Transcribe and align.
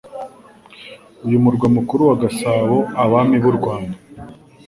Uyu 1.25 1.41
murwa 1.43 1.67
mukuru 1.75 2.01
wa 2.09 2.15
Gasabo 2.21 2.77
abami 3.03 3.37
b'u 3.43 3.53
Rwanda 3.57 3.95